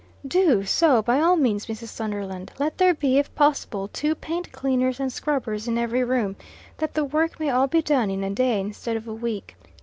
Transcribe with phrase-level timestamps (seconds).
[0.27, 1.89] "Do, so by all means, Mrs.
[1.89, 2.51] Sunderland.
[2.57, 6.35] Let there be, if possible, two paint cleaners and scrubbers in every room,
[6.79, 9.55] that the work may all be done in a day instead of a week.